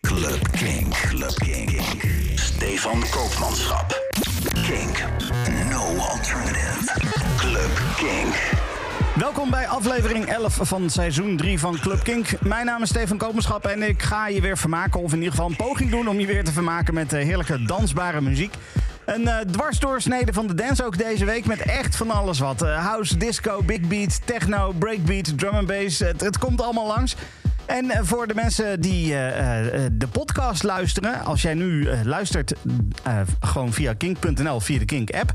Club 0.00 0.50
Kink. 0.50 0.94
Club 0.94 1.34
Kink. 1.34 1.80
Stefan 2.34 3.02
Koopmanschap. 3.10 4.00
Kink. 4.66 5.04
No 5.70 5.96
alternative. 5.98 7.00
Club 7.36 7.82
Kink. 7.96 8.34
Welkom 9.14 9.50
bij 9.50 9.68
aflevering 9.68 10.26
11 10.26 10.58
van 10.60 10.90
seizoen 10.90 11.36
3 11.36 11.58
van 11.58 11.78
Club 11.78 12.02
Kink. 12.02 12.40
Mijn 12.40 12.66
naam 12.66 12.82
is 12.82 12.88
Stefan 12.88 13.16
Koopmanschap 13.16 13.66
en 13.66 13.82
ik 13.82 14.02
ga 14.02 14.28
je 14.28 14.40
weer 14.40 14.58
vermaken, 14.58 15.00
of 15.00 15.10
in 15.12 15.18
ieder 15.18 15.30
geval 15.30 15.48
een 15.48 15.56
poging 15.56 15.90
doen 15.90 16.08
om 16.08 16.20
je 16.20 16.26
weer 16.26 16.44
te 16.44 16.52
vermaken 16.52 16.94
met 16.94 17.12
eh, 17.12 17.24
heerlijke 17.24 17.62
dansbare 17.62 18.20
muziek. 18.20 18.54
Een 19.04 19.22
uh, 19.22 19.38
dwarsdoorsnede 19.38 20.32
van 20.32 20.46
de 20.46 20.54
dance 20.54 20.84
ook 20.84 20.98
deze 20.98 21.24
week 21.24 21.46
met 21.46 21.60
echt 21.60 21.96
van 21.96 22.10
alles 22.10 22.38
wat. 22.38 22.62
Eh, 22.62 22.86
house, 22.86 23.16
disco, 23.16 23.62
big 23.62 23.80
beat, 23.80 24.20
techno, 24.26 24.72
breakbeat, 24.78 25.38
drum 25.38 25.54
and 25.54 25.66
bass. 25.66 25.98
Het 25.98 26.38
komt 26.38 26.62
allemaal 26.62 26.86
langs. 26.86 27.16
En 27.72 27.90
eh, 27.90 28.00
voor 28.02 28.26
de 28.26 28.34
mensen 28.34 28.80
die 28.80 29.14
eh, 29.14 29.84
eh, 29.84 29.90
de 29.92 30.08
podcast 30.08 30.62
luisteren, 30.62 31.24
als 31.24 31.42
jij 31.42 31.54
nu 31.54 31.88
luistert 32.04 32.54
gewoon 33.40 33.72
via 33.72 33.94
kink.nl, 33.94 34.60
via 34.60 34.78
de 34.78 34.84
Kink-app, 34.84 35.30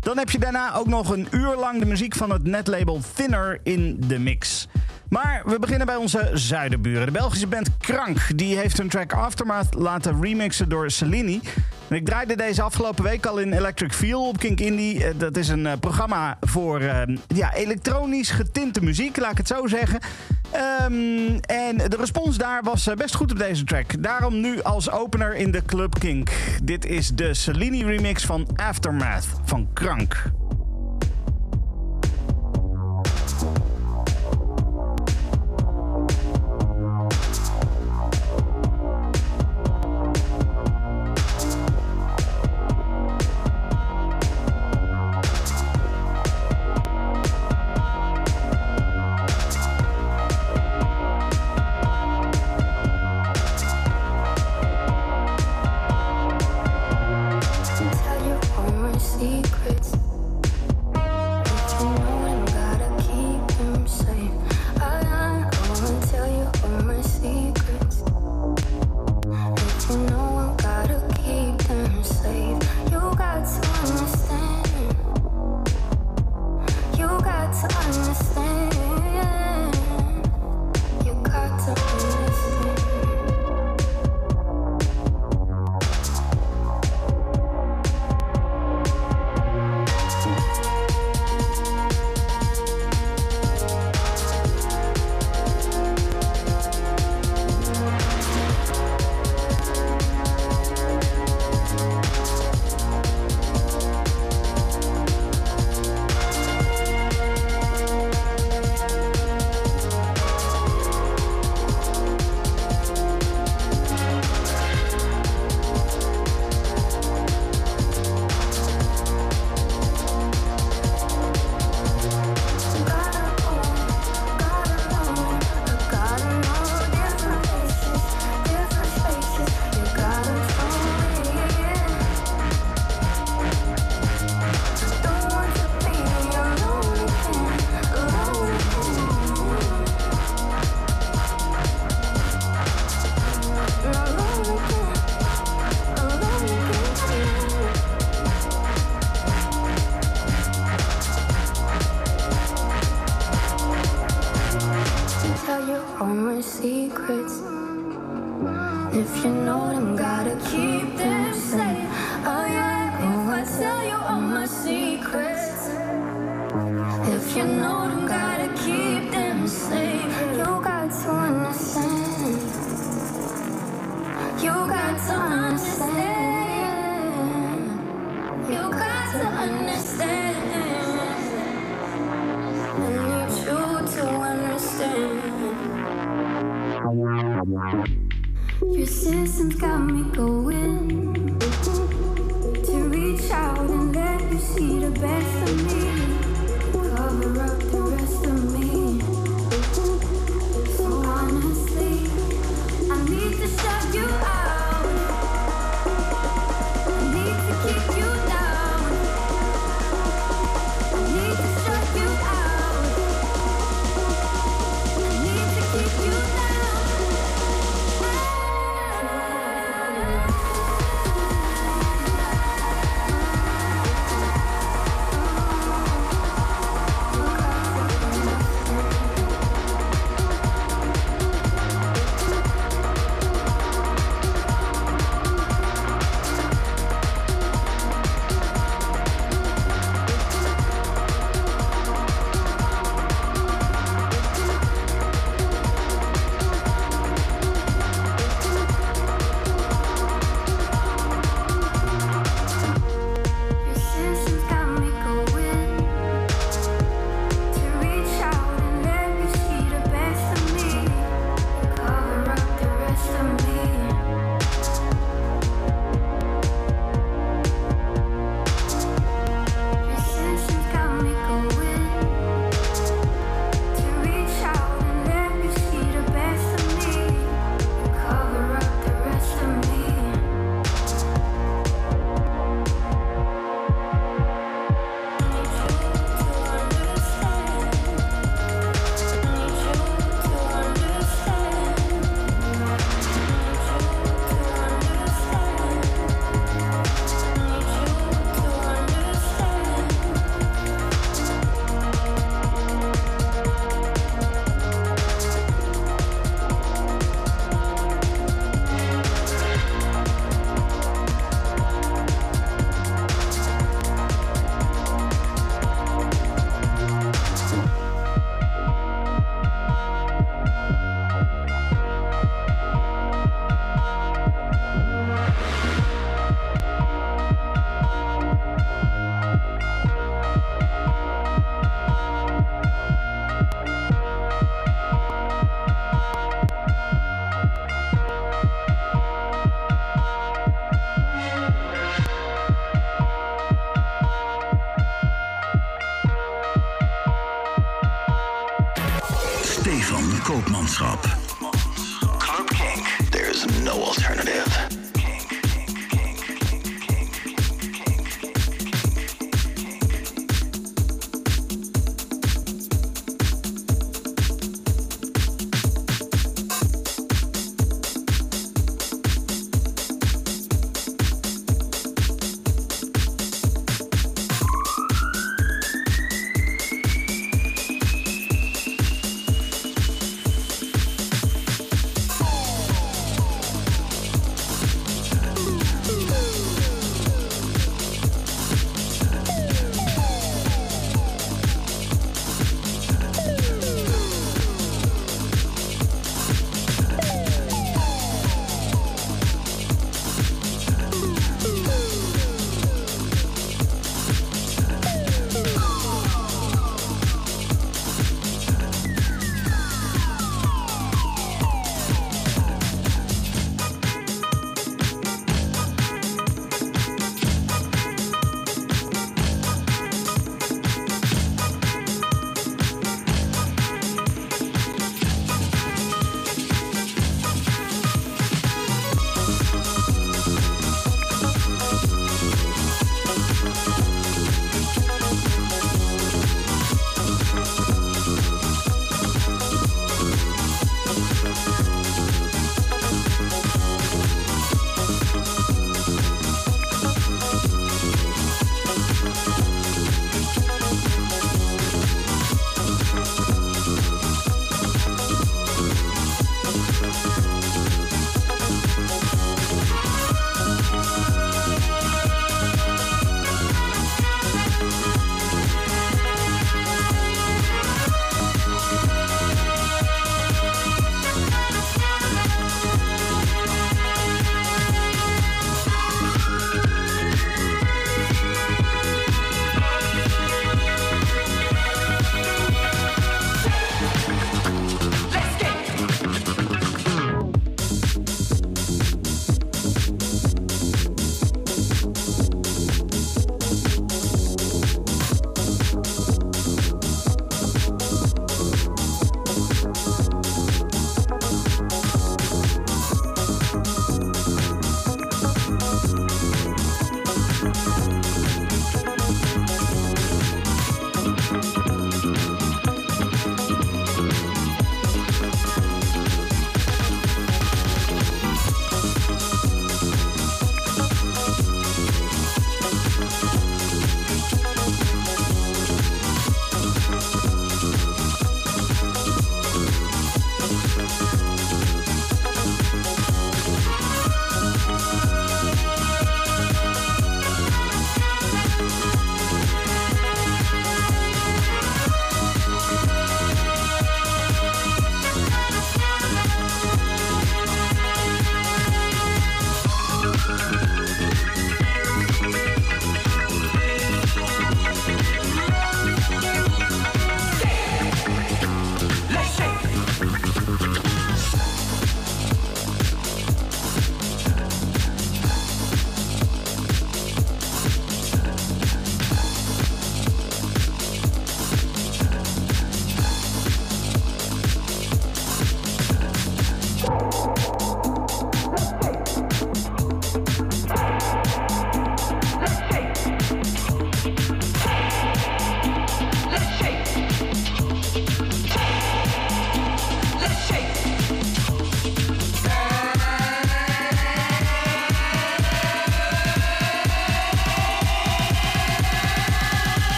dan 0.00 0.18
heb 0.18 0.30
je 0.30 0.38
daarna 0.38 0.74
ook 0.74 0.86
nog 0.86 1.10
een 1.10 1.28
uur 1.30 1.56
lang 1.56 1.78
de 1.78 1.86
muziek 1.86 2.14
van 2.14 2.30
het 2.30 2.44
netlabel 2.44 3.00
Thinner 3.14 3.60
in 3.62 3.96
de 4.06 4.18
mix. 4.18 4.68
Maar 5.10 5.42
we 5.44 5.58
beginnen 5.58 5.86
bij 5.86 5.96
onze 5.96 6.30
zuidenburen. 6.34 7.06
De 7.06 7.12
Belgische 7.12 7.46
band 7.46 7.76
Krank 7.78 8.18
die 8.36 8.56
heeft 8.56 8.78
hun 8.78 8.88
track 8.88 9.12
Aftermath 9.12 9.74
laten 9.74 10.22
remixen 10.22 10.68
door 10.68 10.90
Cellini. 10.90 11.40
En 11.88 11.96
ik 11.96 12.04
draaide 12.04 12.36
deze 12.36 12.62
afgelopen 12.62 13.04
week 13.04 13.26
al 13.26 13.38
in 13.38 13.52
Electric 13.52 13.92
Feel 13.92 14.28
op 14.28 14.38
Kink 14.38 14.60
Indie. 14.60 15.04
Eh, 15.04 15.14
dat 15.16 15.36
is 15.36 15.48
een 15.48 15.64
uh, 15.64 15.72
programma 15.80 16.38
voor 16.40 16.80
uh, 16.80 17.02
ja, 17.26 17.54
elektronisch 17.54 18.30
getinte 18.30 18.82
muziek, 18.82 19.16
laat 19.16 19.30
ik 19.30 19.38
het 19.38 19.46
zo 19.46 19.66
zeggen. 19.66 20.00
Um, 20.84 21.40
en 21.40 21.76
de 21.76 21.96
respons 21.98 22.36
daar 22.36 22.62
was 22.62 22.88
best 22.96 23.14
goed 23.14 23.30
op 23.30 23.38
deze 23.38 23.64
track. 23.64 24.02
Daarom 24.02 24.40
nu 24.40 24.62
als 24.62 24.90
opener 24.90 25.34
in 25.34 25.50
de 25.50 25.62
Club 25.64 25.98
Kink. 25.98 26.30
Dit 26.62 26.84
is 26.84 27.08
de 27.08 27.34
Cellini 27.34 27.84
remix 27.84 28.24
van 28.24 28.46
Aftermath 28.56 29.26
van 29.44 29.68
Krank. 29.72 30.30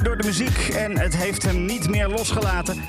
Door 0.00 0.16
de 0.16 0.26
muziek 0.26 0.68
en 0.68 0.98
het 0.98 1.16
heeft 1.16 1.42
hem 1.42 1.64
niet 1.64 1.88
meer 1.88 2.08
losgelaten. 2.08 2.82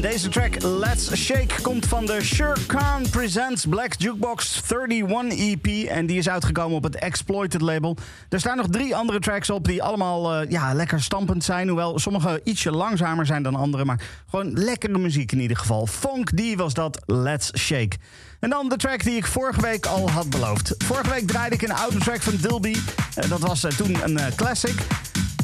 Deze 0.00 0.28
track 0.28 0.62
Let's 0.62 1.14
Shake 1.14 1.62
komt 1.62 1.86
van 1.86 2.06
de 2.06 2.18
Sure 2.22 2.56
Khan 2.66 3.02
Presents 3.10 3.66
Black 3.66 3.92
Jukebox 3.98 4.62
31 4.68 5.38
EP 5.38 5.88
en 5.88 6.06
die 6.06 6.18
is 6.18 6.28
uitgekomen 6.28 6.76
op 6.76 6.82
het 6.82 6.96
Exploited 6.96 7.60
label. 7.60 7.96
Er 8.28 8.40
staan 8.40 8.56
nog 8.56 8.66
drie 8.68 8.96
andere 8.96 9.18
tracks 9.18 9.50
op 9.50 9.64
die 9.64 9.82
allemaal 9.82 10.42
uh, 10.42 10.50
ja, 10.50 10.74
lekker 10.74 11.02
stampend 11.02 11.44
zijn, 11.44 11.68
hoewel 11.68 11.98
sommige 11.98 12.40
ietsje 12.44 12.70
langzamer 12.70 13.26
zijn 13.26 13.42
dan 13.42 13.54
andere, 13.54 13.84
maar 13.84 14.00
gewoon 14.30 14.52
lekkere 14.52 14.98
muziek 14.98 15.32
in 15.32 15.40
ieder 15.40 15.56
geval. 15.56 15.86
Funk 15.86 16.30
D 16.30 16.54
was 16.54 16.74
dat 16.74 17.02
Let's 17.06 17.50
Shake. 17.58 17.96
En 18.40 18.50
dan 18.50 18.68
de 18.68 18.76
track 18.76 19.02
die 19.04 19.16
ik 19.16 19.26
vorige 19.26 19.60
week 19.60 19.86
al 19.86 20.10
had 20.10 20.30
beloofd. 20.30 20.74
Vorige 20.78 21.10
week 21.10 21.26
draaide 21.26 21.54
ik 21.54 21.62
een 21.62 21.74
oude 21.74 21.98
track 21.98 22.22
van 22.22 22.36
Dilby. 22.40 22.76
Uh, 23.18 23.30
dat 23.30 23.40
was 23.40 23.64
uh, 23.64 23.70
toen 23.70 23.96
een 24.04 24.34
classic. 24.36 24.86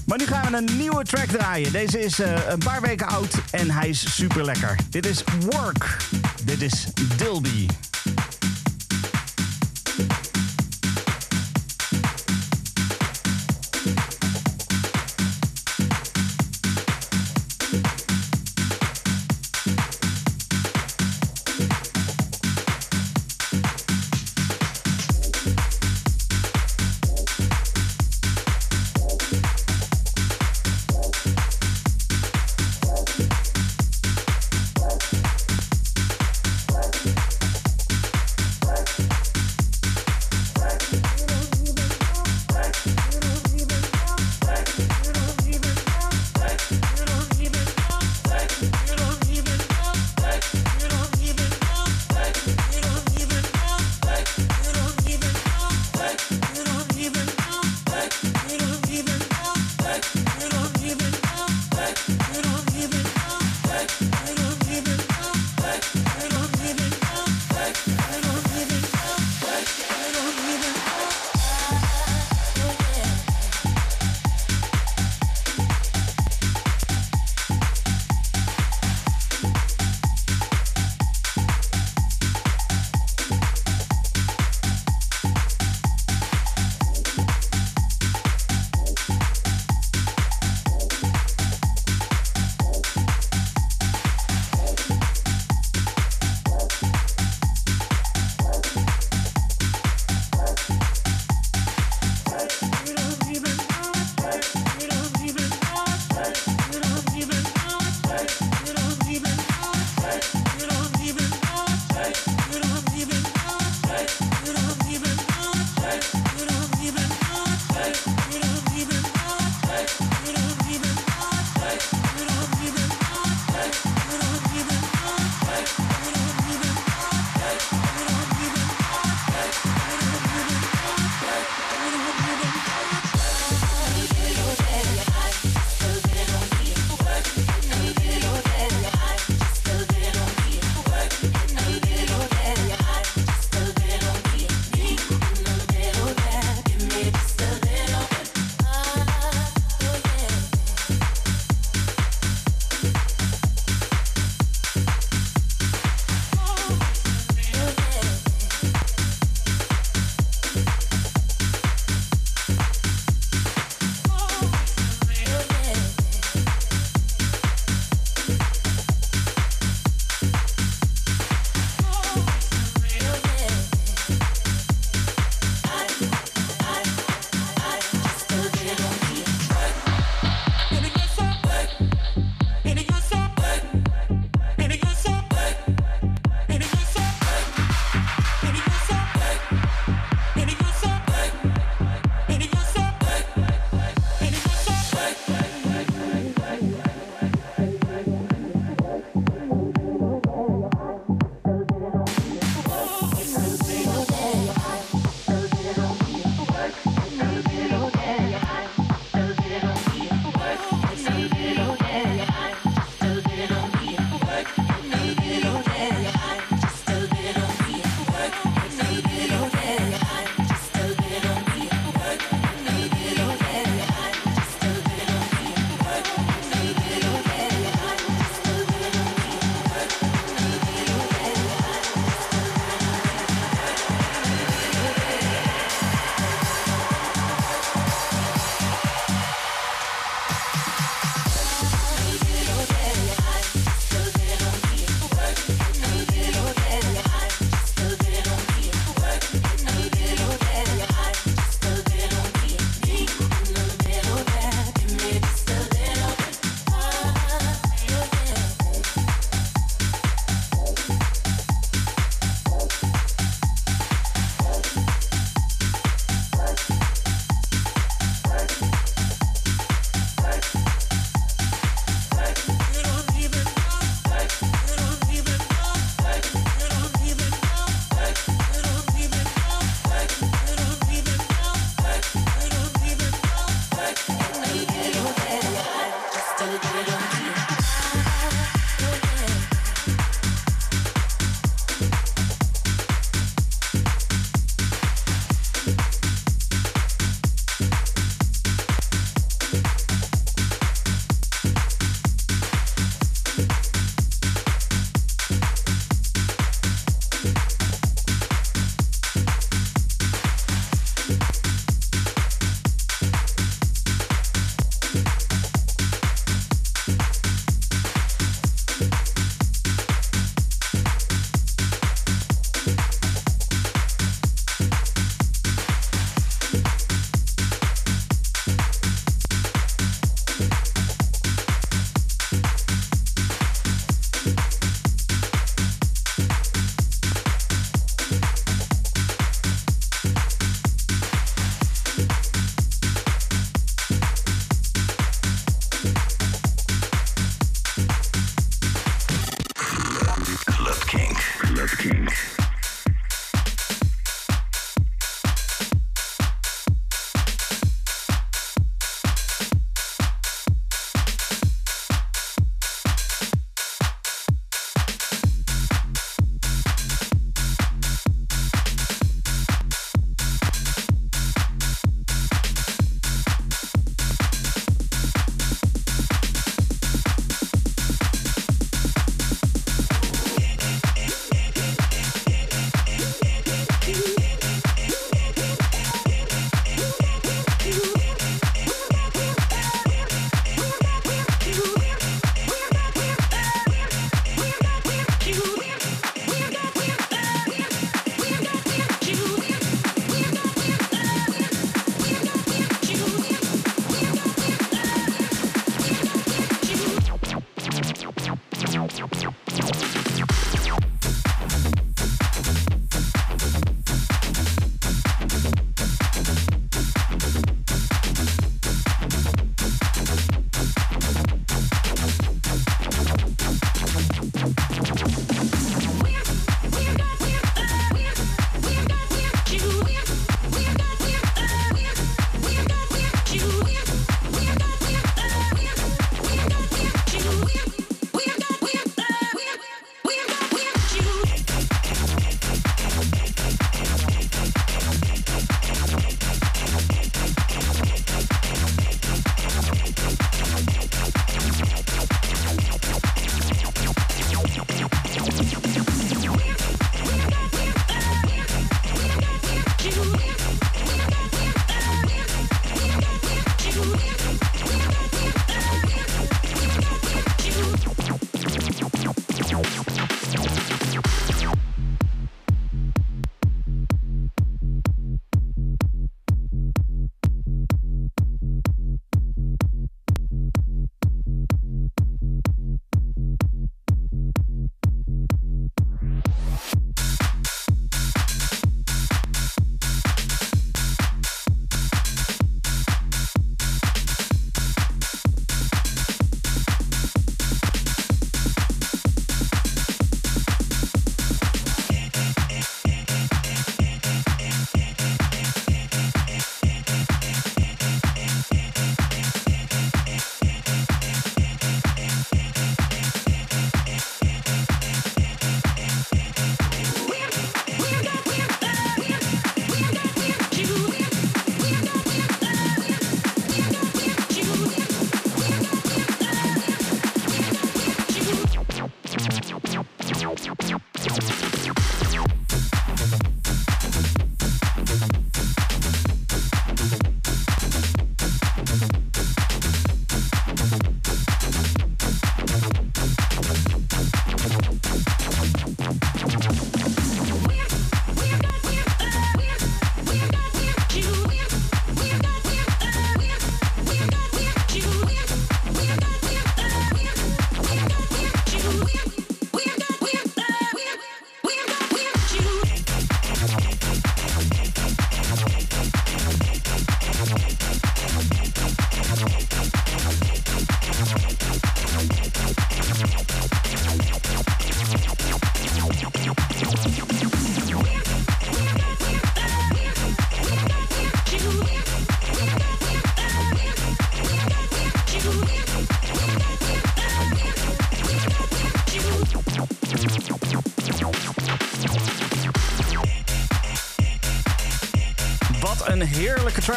Maar 0.07 0.19
nu 0.19 0.27
gaan 0.27 0.51
we 0.51 0.57
een 0.57 0.77
nieuwe 0.77 1.05
track 1.05 1.27
draaien. 1.27 1.73
Deze 1.73 2.01
is 2.01 2.19
een 2.19 2.59
paar 2.59 2.81
weken 2.81 3.07
oud 3.07 3.35
en 3.51 3.71
hij 3.71 3.89
is 3.89 4.15
super 4.15 4.45
lekker. 4.45 4.77
Dit 4.91 5.07
is 5.07 5.25
Work. 5.51 5.97
Dit 6.45 6.63
is 6.63 6.87
Dilby. 7.17 7.67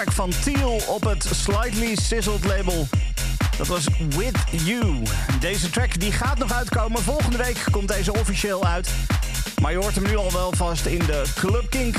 Van 0.07 0.31
Teal 0.43 0.81
op 0.87 1.03
het 1.03 1.27
Slightly 1.31 1.95
Sizzled 2.01 2.45
label. 2.45 2.87
Dat 3.57 3.67
was 3.67 3.87
With 4.17 4.37
You. 4.51 5.03
Deze 5.39 5.69
track 5.69 5.99
die 5.99 6.11
gaat 6.11 6.37
nog 6.37 6.53
uitkomen. 6.53 7.01
Volgende 7.01 7.37
week 7.37 7.65
komt 7.71 7.87
deze 7.87 8.13
officieel 8.13 8.65
uit. 8.65 8.89
Maar 9.61 9.71
je 9.71 9.77
hoort 9.77 9.95
hem 9.95 10.03
nu 10.03 10.15
al 10.15 10.31
wel 10.31 10.53
vast 10.55 10.85
in 10.85 10.99
de 10.99 11.23
Club 11.35 11.69
Kink. 11.69 11.95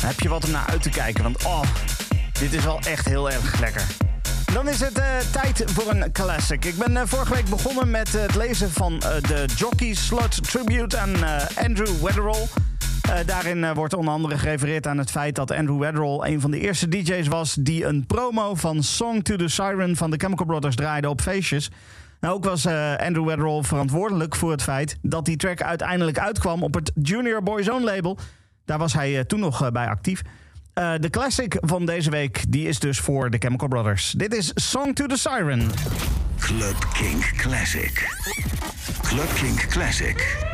Heb 0.00 0.20
je 0.20 0.28
wat 0.28 0.44
om 0.44 0.50
naar 0.50 0.66
uit 0.66 0.82
te 0.82 0.88
kijken, 0.88 1.22
want 1.22 1.44
oh, 1.44 1.62
dit 2.32 2.52
is 2.52 2.64
wel 2.64 2.80
echt 2.80 3.04
heel 3.08 3.30
erg 3.30 3.60
lekker. 3.60 3.86
Dan 4.52 4.68
is 4.68 4.80
het 4.80 4.98
uh, 4.98 5.04
tijd 5.30 5.64
voor 5.66 5.90
een 5.90 6.12
classic. 6.12 6.64
Ik 6.64 6.78
ben 6.78 6.92
uh, 6.92 7.02
vorige 7.04 7.34
week 7.34 7.48
begonnen 7.48 7.90
met 7.90 8.14
uh, 8.14 8.22
het 8.22 8.34
lezen 8.34 8.72
van 8.72 8.98
de 8.98 9.44
Jockey 9.56 9.94
Slot 9.94 10.50
Tribute 10.50 10.98
aan 10.98 11.14
Andrew 11.54 12.00
Weatherall. 12.00 12.48
Daarin 13.26 13.74
wordt 13.74 13.94
onder 13.94 14.12
andere 14.12 14.38
gerefereerd 14.38 14.86
aan 14.86 14.98
het 14.98 15.10
feit 15.10 15.34
dat 15.34 15.50
Andrew 15.50 15.78
Weatherall 15.78 16.30
een 16.32 16.40
van 16.40 16.50
de 16.50 16.60
eerste 16.60 16.88
DJ's 16.88 17.28
was 17.28 17.54
die 17.54 17.84
een 17.84 18.06
promo 18.06 18.54
van 18.54 18.82
Song 18.82 19.22
to 19.22 19.36
the 19.36 19.48
Siren 19.48 19.96
van 19.96 20.10
de 20.10 20.16
Chemical 20.16 20.46
Brothers 20.46 20.76
draaide 20.76 21.08
op 21.08 21.20
feestjes. 21.20 21.70
Nou, 22.20 22.34
ook 22.34 22.44
was 22.44 22.66
Andrew 22.96 23.26
Weatherall 23.26 23.62
verantwoordelijk 23.62 24.36
voor 24.36 24.50
het 24.50 24.62
feit 24.62 24.96
dat 25.02 25.24
die 25.24 25.36
track 25.36 25.62
uiteindelijk 25.62 26.18
uitkwam 26.18 26.62
op 26.62 26.74
het 26.74 26.92
Junior 27.02 27.42
Boyzone 27.42 27.84
label. 27.84 28.18
Daar 28.64 28.78
was 28.78 28.92
hij 28.92 29.24
toen 29.24 29.40
nog 29.40 29.70
bij 29.70 29.86
actief. 29.86 30.22
De 30.74 31.08
classic 31.10 31.56
van 31.60 31.86
deze 31.86 32.10
week 32.10 32.44
die 32.48 32.68
is 32.68 32.78
dus 32.78 33.00
voor 33.00 33.30
de 33.30 33.38
Chemical 33.38 33.68
Brothers. 33.68 34.10
Dit 34.10 34.34
is 34.34 34.50
Song 34.54 34.92
to 34.92 35.06
the 35.06 35.16
Siren. 35.16 35.70
Club 36.38 36.88
Kink 36.92 37.32
Classic. 37.36 38.16
Club 39.02 39.34
Kink 39.34 39.66
Classic. 39.68 40.50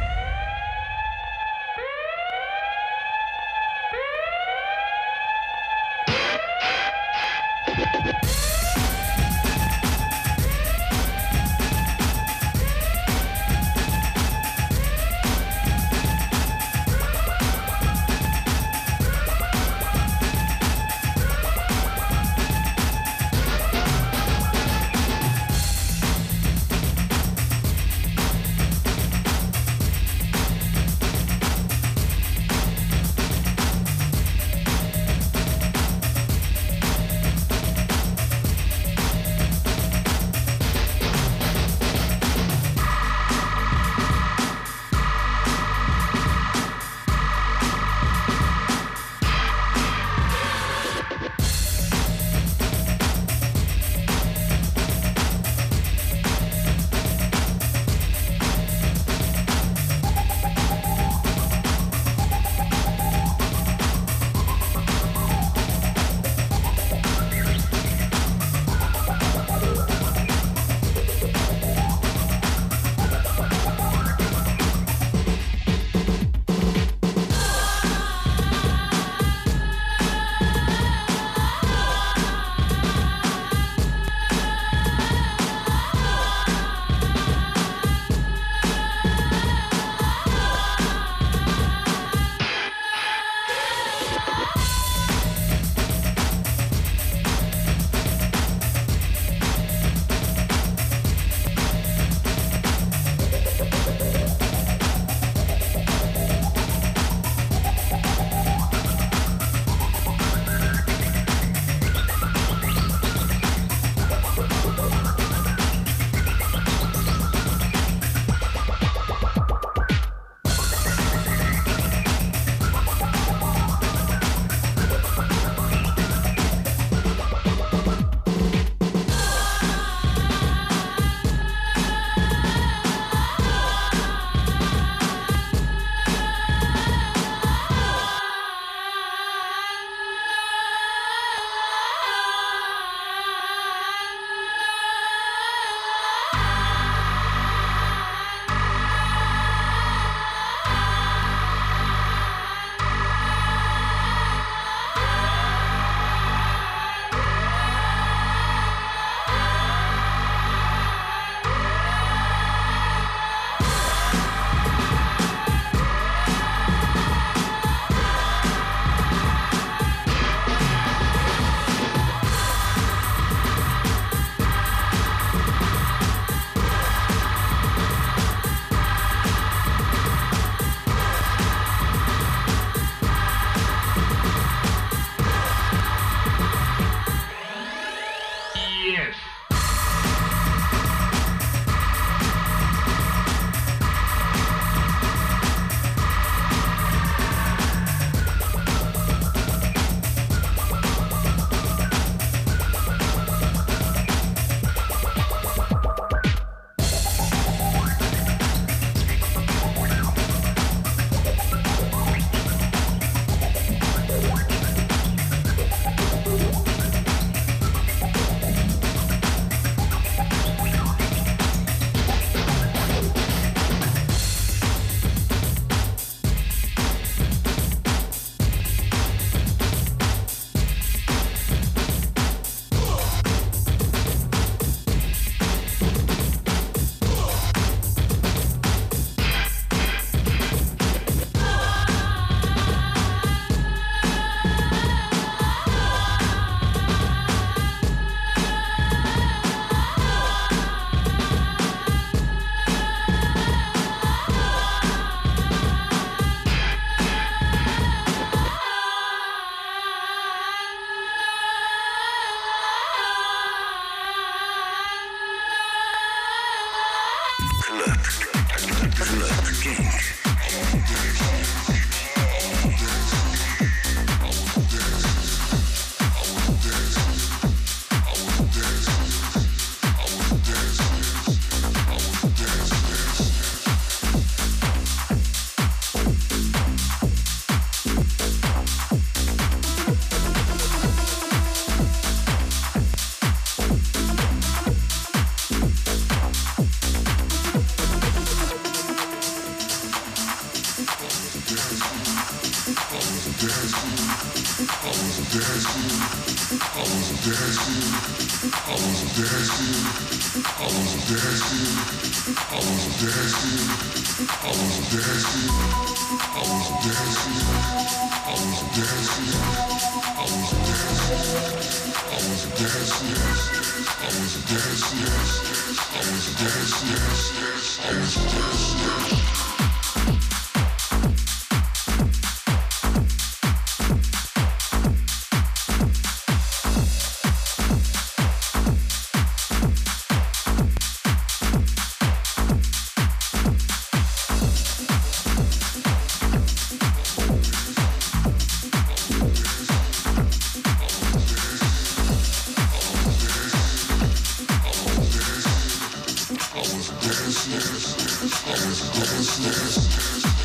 Always 358.21 358.43
a 358.43 358.93
dance, 358.93 359.39
dance, 359.39 359.77
dance. 359.87 360.38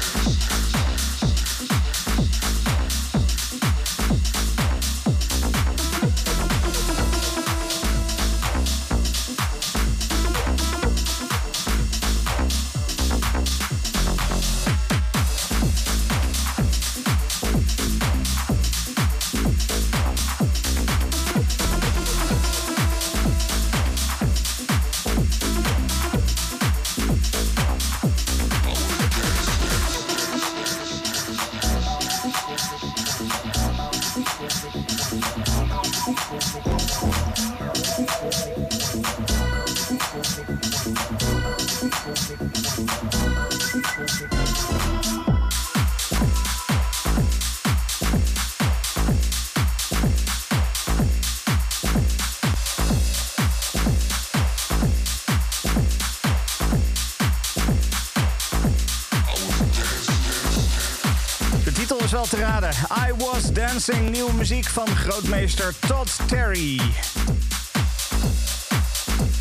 Dancing, 63.86 64.10
nieuwe 64.10 64.34
muziek 64.34 64.66
van 64.66 64.88
grootmeester 64.88 65.74
Todd 65.88 66.20
Terry. 66.28 66.82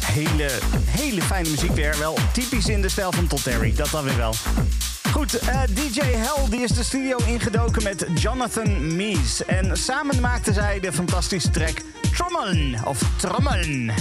Hele, 0.04 0.50
hele 0.86 1.22
fijne 1.22 1.48
muziek 1.48 1.74
weer. 1.74 1.98
Wel 1.98 2.18
typisch 2.32 2.68
in 2.68 2.82
de 2.82 2.88
stijl 2.88 3.12
van 3.12 3.26
Todd 3.26 3.42
Terry, 3.42 3.74
dat 3.74 3.90
dan 3.90 4.04
weer 4.04 4.16
wel. 4.16 4.34
Goed, 5.12 5.42
uh, 5.42 5.62
DJ 5.70 6.00
Hell 6.00 6.48
die 6.50 6.60
is 6.60 6.70
de 6.70 6.82
studio 6.82 7.16
ingedoken 7.26 7.82
met 7.82 8.06
Jonathan 8.14 8.96
Mees. 8.96 9.44
En 9.44 9.76
samen 9.76 10.20
maakten 10.20 10.54
zij 10.54 10.80
de 10.80 10.92
fantastische 10.92 11.50
track 11.50 11.80
Trommelen 12.16 12.86
of 12.86 13.02
Trommelen. 13.16 13.92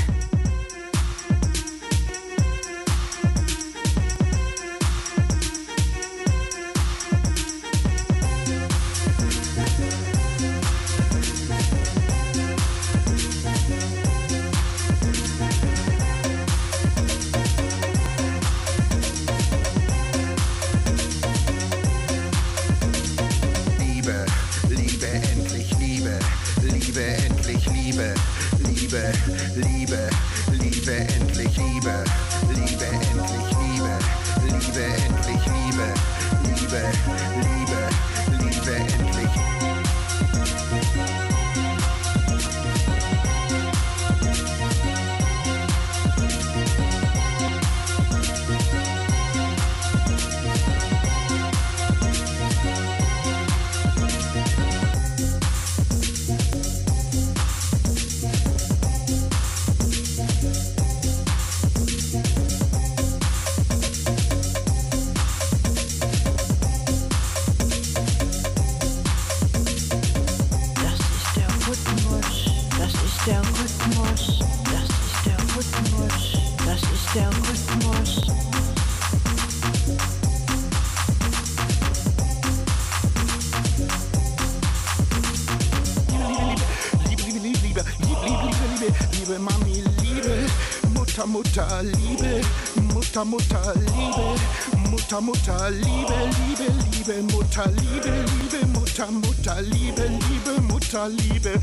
Mutter, 93.25 93.55
Mutter, 93.55 93.73
Liebe, 93.75 94.89
Mutter, 94.89 95.21
Mutter, 95.21 95.69
Liebe, 95.69 96.31
Liebe, 96.47 96.73
Liebe, 96.91 97.21
Mutter, 97.31 97.67
Liebe, 97.67 98.25
Liebe, 98.25 98.67
Mutter, 98.73 99.11
Mutter, 99.11 99.61
Liebe, 99.61 100.09
Liebe, 100.09 100.61
Mutter, 100.61 101.07
Liebe, 101.07 101.53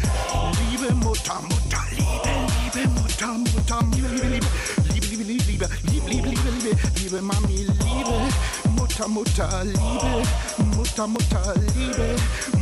Liebe, 0.70 0.94
Mutter, 0.94 1.40
Mutter, 1.42 1.82
Liebe, 1.90 2.32
Liebe, 2.62 2.88
Mutter, 2.90 3.38
Mutter, 3.38 3.80
Liebe, 3.90 4.08
Liebe, 4.14 4.46
Liebe, 4.90 5.24
Liebe, 5.24 5.24
Liebe, 5.24 5.68
Liebe, 5.84 6.06
Liebe, 6.06 6.28
Liebe, 6.28 6.50
Liebe, 6.62 6.76
Liebe, 6.96 7.22
Mami, 7.22 7.66
Liebe, 7.66 8.18
Mutter, 8.76 9.08
Mutter, 9.08 9.64
Liebe, 9.64 10.22
Mutter, 10.76 11.06
Mutter, 11.08 11.54
Liebe, 11.74 12.16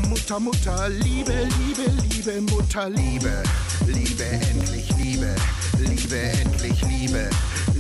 Mutter, 0.09 0.41
Mutter, 0.41 0.89
Liebe, 0.89 1.49
Liebe, 1.59 1.91
Liebe, 2.09 2.41
Mutter, 2.51 2.89
Liebe, 2.89 3.43
Liebe, 3.87 4.25
endlich 4.25 4.89
Liebe, 4.97 5.35
Liebe, 5.81 6.17
endlich 6.17 6.81
Liebe. 6.83 7.29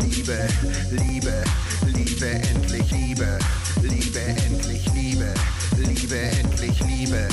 Liebe, 0.02 0.48
Liebe, 0.90 1.44
Liebe, 1.86 2.26
endlich 2.26 2.90
Liebe, 2.90 3.38
Liebe, 3.82 4.20
endlich 4.20 4.84
Liebe, 4.94 5.34
Liebe, 5.76 6.16
endlich 6.16 6.80
Liebe, 6.80 7.28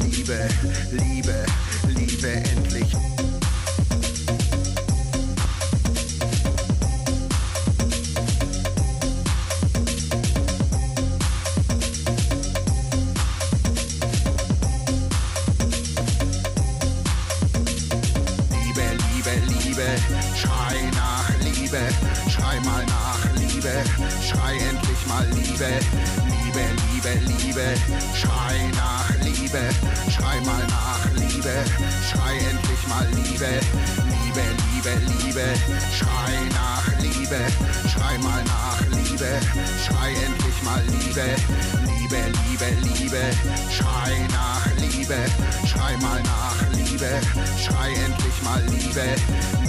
Liebe, 0.00 0.48
Liebe, 0.92 1.46
Liebe, 1.94 2.28
endlich. 2.28 2.88
Schrei 2.90 3.17
schrei 35.92 36.34
nach 36.50 36.86
Liebe, 37.00 37.40
schrei 37.88 38.18
mal 38.18 38.42
nach 38.44 38.80
Liebe, 38.90 39.28
schrei 39.84 40.10
endlich 40.24 40.62
mal 40.62 40.82
Liebe, 40.86 41.26
Liebe, 41.86 42.20
Liebe, 42.48 42.98
Liebe, 42.98 43.22
schrei 43.70 44.26
nach 44.32 44.66
Liebe, 44.76 45.16
schrei 45.66 45.96
mal 45.98 46.22
nach 46.22 46.60
Liebe, 46.72 47.10
schrei 47.58 47.92
endlich 47.92 48.42
mal 48.42 48.62
Liebe, 48.66 49.67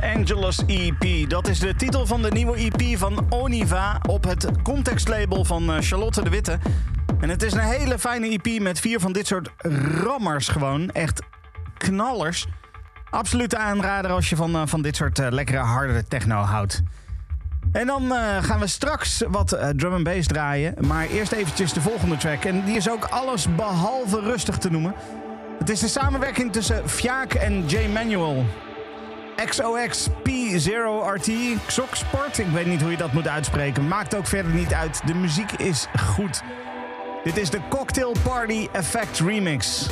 Angeles 0.00 0.64
EP. 0.66 1.28
Dat 1.28 1.48
is 1.48 1.58
de 1.58 1.74
titel 1.74 2.06
van 2.06 2.22
de 2.22 2.30
nieuwe 2.30 2.56
EP 2.56 2.98
van 2.98 3.26
Oniva 3.28 4.00
op 4.08 4.24
het 4.24 4.48
contextlabel 4.62 5.44
van 5.44 5.72
eh, 5.72 5.76
Charlotte 5.80 6.22
de 6.22 6.30
Witte. 6.30 6.58
En 7.20 7.28
het 7.28 7.42
is 7.42 7.52
een 7.52 7.60
hele 7.60 7.98
fijne 7.98 8.38
EP 8.42 8.60
met 8.60 8.80
vier 8.80 9.00
van 9.00 9.12
dit 9.12 9.26
soort 9.26 9.50
rammers 10.02 10.48
gewoon. 10.48 10.90
Echt 10.90 11.22
knallers. 11.78 12.46
Absolute 13.10 13.56
aanrader 13.56 14.10
als 14.10 14.28
je 14.28 14.36
van, 14.36 14.54
eh, 14.54 14.62
van 14.64 14.82
dit 14.82 14.96
soort 14.96 15.18
uh, 15.18 15.26
lekkere 15.30 15.58
harde 15.58 16.04
techno 16.08 16.36
houdt. 16.36 16.82
En 17.72 17.86
dan 17.86 18.12
gaan 18.40 18.60
we 18.60 18.66
straks 18.66 19.22
wat 19.28 19.58
drum 19.76 19.92
and 19.92 20.04
bass 20.04 20.26
draaien. 20.26 20.74
Maar 20.86 21.06
eerst 21.06 21.32
eventjes 21.32 21.72
de 21.72 21.80
volgende 21.80 22.16
track. 22.16 22.44
En 22.44 22.64
die 22.64 22.76
is 22.76 22.90
ook 22.90 23.04
alles 23.04 23.54
behalve 23.54 24.20
rustig 24.20 24.58
te 24.58 24.70
noemen. 24.70 24.94
Het 25.58 25.70
is 25.70 25.80
de 25.80 25.88
samenwerking 25.88 26.52
tussen 26.52 26.88
Fjaak 26.88 27.34
en 27.34 27.66
J. 27.66 27.88
Manuel. 27.92 28.44
XOX 29.44 30.08
P0RT 30.08 31.32
Xoksport. 31.66 32.38
Ik 32.38 32.46
weet 32.46 32.66
niet 32.66 32.80
hoe 32.80 32.90
je 32.90 32.96
dat 32.96 33.12
moet 33.12 33.28
uitspreken. 33.28 33.88
Maakt 33.88 34.14
ook 34.14 34.26
verder 34.26 34.52
niet 34.52 34.74
uit. 34.74 35.00
De 35.06 35.14
muziek 35.14 35.52
is 35.52 35.86
goed. 36.00 36.42
Dit 37.24 37.36
is 37.36 37.50
de 37.50 37.60
Cocktail 37.68 38.14
Party 38.22 38.68
Effect 38.72 39.20
Remix. 39.20 39.86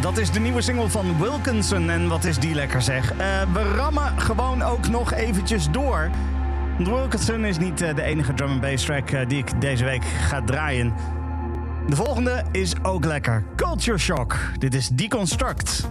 Dat 0.00 0.18
is 0.18 0.30
de 0.30 0.40
nieuwe 0.40 0.60
single 0.60 0.88
van 0.88 1.18
Wilkinson. 1.18 1.90
En 1.90 2.08
wat 2.08 2.24
is 2.24 2.38
die 2.38 2.54
lekker 2.54 2.82
zeg. 2.82 3.12
Uh, 3.12 3.18
we 3.52 3.74
rammen 3.74 4.20
gewoon 4.20 4.62
ook 4.62 4.88
nog 4.88 5.12
eventjes 5.12 5.70
door. 5.70 6.10
Wilkinson 6.78 7.44
is 7.44 7.58
niet 7.58 7.82
uh, 7.82 7.94
de 7.94 8.02
enige 8.02 8.34
drum 8.34 8.50
and 8.50 8.60
bass 8.60 8.84
track 8.84 9.10
uh, 9.10 9.28
die 9.28 9.38
ik 9.38 9.60
deze 9.60 9.84
week 9.84 10.04
ga 10.04 10.42
draaien. 10.42 10.94
De 11.88 11.96
volgende 11.96 12.44
is 12.50 12.72
ook 12.82 13.04
lekker. 13.04 13.44
Culture 13.56 13.98
Shock. 13.98 14.36
Dit 14.58 14.74
is 14.74 14.88
Deconstruct. 14.88 15.88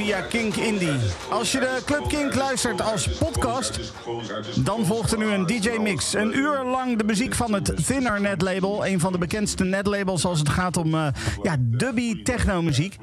Via 0.00 0.20
Kink 0.20 0.56
Indie. 0.56 0.98
Als 1.30 1.52
je 1.52 1.58
de 1.58 1.82
Club 1.84 2.08
Kink 2.08 2.34
luistert 2.34 2.82
als 2.82 3.08
podcast, 3.08 3.92
dan 4.64 4.86
volgt 4.86 5.12
er 5.12 5.18
nu 5.18 5.24
een 5.24 5.46
DJ-mix. 5.46 6.14
Een 6.14 6.36
uur 6.36 6.64
lang 6.64 6.98
de 6.98 7.04
muziek 7.04 7.34
van 7.34 7.52
het 7.52 7.86
Thinner 7.86 8.20
netlabel. 8.20 8.86
Een 8.86 9.00
van 9.00 9.12
de 9.12 9.18
bekendste 9.18 9.64
netlabels 9.64 10.24
als 10.24 10.38
het 10.38 10.48
gaat 10.48 10.76
om 10.76 10.94
eh, 10.94 11.06
ja, 11.42 11.56
dubby 11.58 12.22
techno-muziek. 12.22 12.96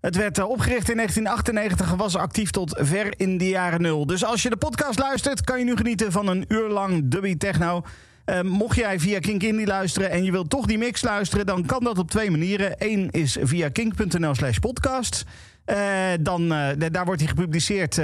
Het 0.00 0.16
werd 0.16 0.38
eh, 0.38 0.48
opgericht 0.48 0.90
in 0.90 0.96
1998 0.96 1.90
en 1.90 1.96
was 1.96 2.16
actief 2.16 2.50
tot 2.50 2.78
ver 2.80 3.14
in 3.16 3.38
de 3.38 3.48
jaren 3.48 3.82
nul. 3.82 4.06
Dus 4.06 4.24
als 4.24 4.42
je 4.42 4.50
de 4.50 4.56
podcast 4.56 4.98
luistert, 4.98 5.44
kan 5.44 5.58
je 5.58 5.64
nu 5.64 5.76
genieten 5.76 6.12
van 6.12 6.26
een 6.26 6.44
uur 6.48 6.68
lang 6.68 7.10
dubby 7.10 7.36
techno. 7.36 7.82
Eh, 8.28 8.40
mocht 8.40 8.76
jij 8.76 9.00
via 9.00 9.18
Kink 9.18 9.42
Indie 9.42 9.66
luisteren 9.66 10.10
en 10.10 10.24
je 10.24 10.30
wilt 10.30 10.50
toch 10.50 10.66
die 10.66 10.78
mix 10.78 11.02
luisteren, 11.02 11.46
dan 11.46 11.66
kan 11.66 11.84
dat 11.84 11.98
op 11.98 12.10
twee 12.10 12.30
manieren. 12.30 12.74
Eén 12.78 13.10
is 13.10 13.36
via 13.40 13.68
kink.nl 13.68 14.34
slash 14.34 14.58
podcast. 14.58 15.24
Eh, 15.64 15.76
dan, 16.20 16.52
eh, 16.52 16.90
daar 16.90 17.04
wordt 17.04 17.20
hij 17.20 17.30
gepubliceerd 17.30 17.94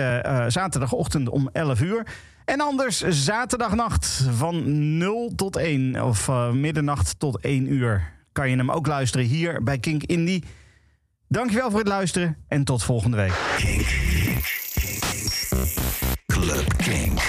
zaterdagochtend 0.48 1.28
om 1.28 1.48
11 1.52 1.80
uur. 1.80 2.06
En 2.44 2.60
anders 2.60 3.00
zaterdagnacht 3.00 4.26
van 4.36 4.96
0 4.98 5.32
tot 5.36 5.56
1 5.56 6.04
of 6.04 6.30
middernacht 6.52 7.18
tot 7.18 7.38
1 7.40 7.72
uur 7.72 8.12
kan 8.32 8.50
je 8.50 8.56
hem 8.56 8.70
ook 8.70 8.86
luisteren 8.86 9.26
hier 9.26 9.62
bij 9.62 9.78
Kink 9.78 10.02
Indie. 10.02 10.44
Dankjewel 11.28 11.70
voor 11.70 11.78
het 11.78 11.88
luisteren 11.88 12.36
en 12.48 12.64
tot 12.64 12.82
volgende 12.82 13.16
week. 13.16 13.34
Club 16.26 16.76
Kink. 16.76 17.22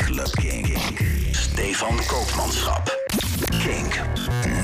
Stefan 1.56 1.98
Koopmanschap. 2.10 2.90
Kink. 3.64 3.96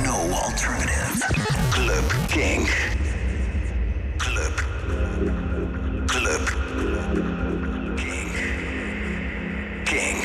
No 0.03 0.15
alternative. 0.43 1.23
Club 1.71 2.03
Kink. 2.27 2.67
Club. 4.17 4.55
Club. 6.09 6.43
Kink. 7.95 8.33
Kink. 9.85 10.23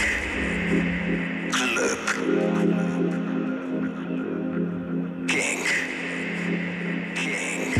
Club. 1.52 2.00
Kink. 5.28 5.66
Kink. 7.14 7.76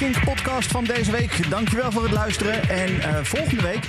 Kink 0.00 0.24
podcast 0.24 0.70
van 0.70 0.84
deze 0.84 1.10
week. 1.10 1.50
Dankjewel 1.50 1.92
voor 1.92 2.02
het 2.02 2.12
luisteren. 2.12 2.68
En 2.68 3.00
eh, 3.00 3.18
volgende 3.22 3.62
week 3.62 3.84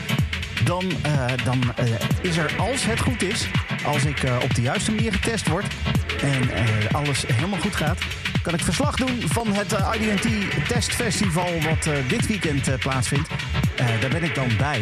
dan, 0.63 0.83
eh, 1.01 1.25
dan 1.43 1.61
eh, 1.75 1.85
is 2.21 2.37
er, 2.37 2.55
als 2.57 2.85
het 2.85 2.99
goed 2.99 3.21
is, 3.23 3.47
als 3.85 4.05
ik 4.05 4.23
op 4.43 4.55
de 4.55 4.61
juiste 4.61 4.91
manier 4.91 5.13
getest 5.13 5.47
word 5.47 5.65
en 6.21 6.49
alles 6.91 7.23
helemaal 7.27 7.59
goed 7.59 7.75
gaat, 7.75 7.99
kan 8.43 8.53
ik 8.53 8.63
verslag 8.63 8.95
doen 8.95 9.21
van 9.25 9.47
het 9.53 9.71
IDT 9.99 10.27
Testfestival 10.67 11.49
wat 11.61 11.89
dit 12.07 12.27
weekend 12.27 12.79
plaatsvindt. 12.79 13.29
Daar 13.75 14.09
ben 14.09 14.23
ik 14.23 14.35
dan 14.35 14.47
bij. 14.57 14.81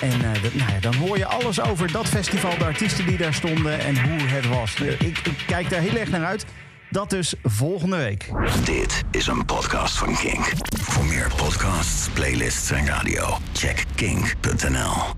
En 0.00 0.10
dat- 0.42 0.54
nou 0.54 0.72
ja, 0.72 0.80
dan 0.80 0.94
hoor 0.94 1.18
je 1.18 1.26
alles 1.26 1.60
over 1.60 1.92
dat 1.92 2.08
festival, 2.08 2.58
de 2.58 2.64
artiesten 2.64 3.06
die 3.06 3.16
daar 3.16 3.34
stonden 3.34 3.80
en 3.80 4.02
hoe 4.02 4.28
het 4.28 4.46
was. 4.46 4.74
Ik, 4.80 5.18
ik 5.18 5.42
kijk 5.46 5.70
daar 5.70 5.80
heel 5.80 5.96
erg 5.96 6.10
naar 6.10 6.24
uit. 6.24 6.45
Dat 6.96 7.10
dus 7.10 7.34
volgende 7.42 7.96
week. 7.96 8.30
Dit 8.64 9.02
is 9.10 9.26
een 9.26 9.44
podcast 9.44 9.98
van 9.98 10.16
Kink. 10.16 10.52
Voor 10.80 11.04
meer 11.04 11.32
podcasts, 11.36 12.08
playlists 12.08 12.70
en 12.70 12.86
radio, 12.86 13.38
check 13.52 13.84
kink.nl. 13.94 15.15